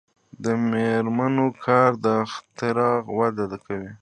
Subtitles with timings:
[0.43, 3.91] د میرمنو کار د اختراع وده کوي.